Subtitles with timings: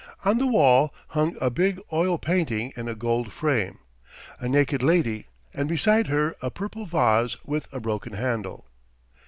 [0.25, 3.77] On the wall hung a big oil painting in a gold frame
[4.39, 8.65] a naked lady and beside her a purple vase with a broken handle.